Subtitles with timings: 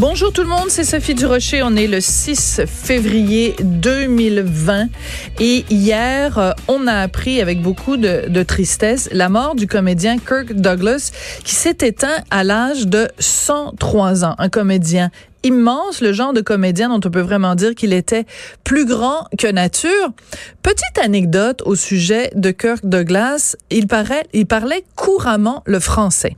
[0.00, 1.62] Bonjour tout le monde, c'est Sophie Durocher.
[1.62, 4.86] On est le 6 février 2020
[5.40, 10.16] et hier, euh, on a appris avec beaucoup de, de tristesse la mort du comédien
[10.16, 11.12] Kirk Douglas
[11.44, 14.36] qui s'est éteint à l'âge de 103 ans.
[14.38, 15.10] Un comédien
[15.42, 18.24] immense, le genre de comédien dont on peut vraiment dire qu'il était
[18.64, 20.12] plus grand que nature.
[20.62, 23.86] Petite anecdote au sujet de Kirk Douglas, il,
[24.32, 26.36] il parlait couramment le français.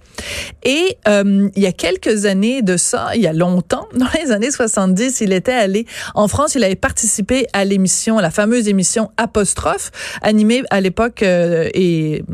[0.63, 4.33] Et euh, il y a quelques années de ça, il y a longtemps, dans les
[4.33, 9.11] années 70, il était allé en France, il avait participé à l'émission, la fameuse émission
[9.17, 9.91] Apostrophe,
[10.23, 12.25] animée à l'époque, euh, et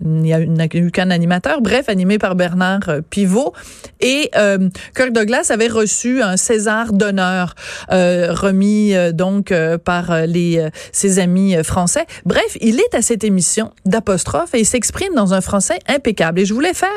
[0.00, 3.52] il n'y a, eu qu'un animateur, bref, animé par Bernard euh, Pivot.
[4.00, 7.54] Et euh, Kirk Douglas avait reçu un César d'honneur
[7.92, 12.06] euh, remis euh, donc euh, par les ses amis français.
[12.24, 16.40] Bref, il est à cette émission d'apostrophe et il s'exprime dans un français impeccable.
[16.40, 16.88] Et je voulais faire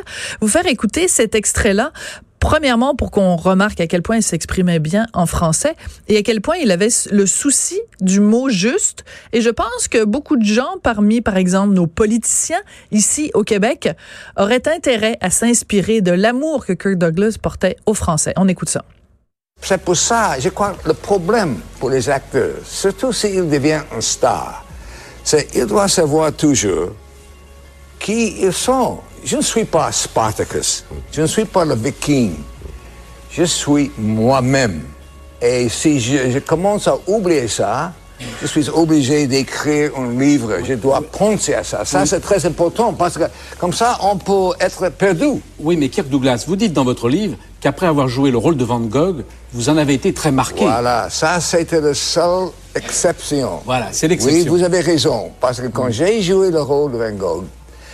[0.42, 1.92] vous faire écouter cet extrait-là
[2.40, 5.76] Premièrement, pour qu'on remarque à quel point il s'exprimait bien en français
[6.08, 9.06] et à quel point il avait le souci du mot juste.
[9.34, 13.90] Et je pense que beaucoup de gens, parmi, par exemple, nos politiciens ici au Québec,
[14.38, 18.34] auraient intérêt à s'inspirer de l'amour que Kirk Douglas portait aux Français.
[18.38, 18.86] On écoute ça.
[19.62, 24.64] C'est pour ça, je crois, le problème pour les acteurs, surtout s'ils deviennent un star,
[25.24, 26.92] c'est qu'ils doivent savoir toujours
[28.00, 29.00] qui ils sont.
[29.26, 32.36] Je ne suis pas Spartacus, je ne suis pas le viking,
[33.32, 34.84] je suis moi-même.
[35.42, 37.94] Et si je, je commence à oublier ça,
[38.42, 40.58] je suis obligé d'écrire un livre.
[40.64, 41.86] Je dois penser à ça.
[41.86, 43.24] Ça, c'est très important parce que
[43.60, 45.42] comme ça, on peut être perdu.
[45.60, 48.66] Oui, mais Kirk Douglas, vous dites dans votre livre qu'après avoir joué le rôle de
[48.66, 50.64] Van Gogh, vous en avez été très marqué.
[50.66, 53.62] Voilà, ça, c'était la seule exception.
[53.66, 54.44] Voilà, c'est l'exception.
[54.44, 55.32] Oui, vous avez raison.
[55.40, 57.44] Parce que quand j'ai joué le rôle de Van Gogh,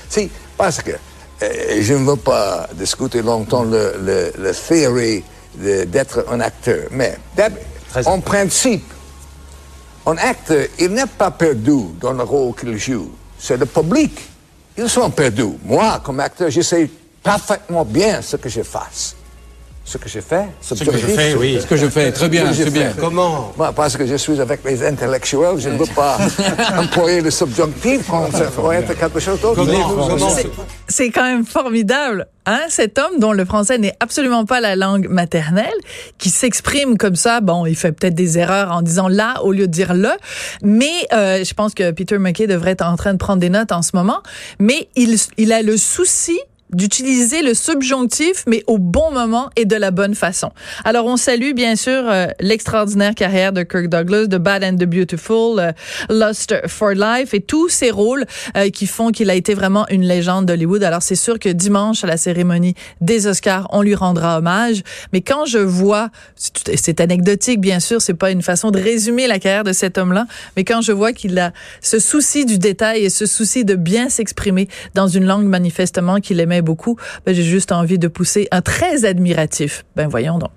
[0.10, 1.48] si, parce que euh,
[1.82, 5.24] je ne veux pas discuter longtemps le, le, le théorie
[5.56, 7.16] d'être un acteur, mais
[8.06, 8.84] en principe,
[10.06, 13.12] un acteur, il n'est pas perdu dans le rôle qu'il joue.
[13.40, 14.12] C'est le public.
[14.78, 15.58] Ils sont perdus.
[15.64, 16.90] Moi, comme acteur, je sais
[17.22, 19.16] parfaitement bien ce que je fasse.
[19.86, 21.60] Ce que je fais, ce, que je fais, oui.
[21.60, 22.94] Ce que je fais, très bien, très bien.
[22.98, 26.18] Comment Moi, Parce que je suis avec les intellectuels, je ne veux pas
[26.78, 29.68] employer le subjonctif quand ça pourrait être quelque chose d'autre.
[30.88, 35.10] C'est quand même formidable, hein, cet homme dont le français n'est absolument pas la langue
[35.10, 35.74] maternelle,
[36.18, 37.42] qui s'exprime comme ça.
[37.42, 40.12] Bon, il fait peut-être des erreurs en disant là au lieu de dire le,
[40.64, 43.74] mais euh, je pense que Peter McKay devrait être en train de prendre des notes
[43.74, 44.22] en ce moment.
[44.60, 46.40] Mais il, il a le souci
[46.76, 50.52] d'utiliser le subjonctif, mais au bon moment et de la bonne façon.
[50.84, 54.86] Alors, on salue bien sûr euh, l'extraordinaire carrière de Kirk Douglas, de Bad and the
[54.86, 56.34] Beautiful, euh,
[56.68, 58.26] for Life et tous ces rôles
[58.58, 60.84] euh, qui font qu'il a été vraiment une légende d'Hollywood.
[60.84, 64.84] Alors, c'est sûr que dimanche, à la cérémonie des Oscars, on lui rendra hommage.
[65.12, 69.40] Mais quand je vois, c'est anecdotique bien sûr, c'est pas une façon de résumer la
[69.40, 71.52] carrière de cet homme-là, mais quand je vois qu'il a
[71.82, 76.40] ce souci du détail et ce souci de bien s'exprimer dans une langue manifestement qu'il
[76.40, 79.86] aimait beaucoup, ben, j'ai juste envie de pousser un très admiratif.
[79.96, 80.52] Ben voyons donc.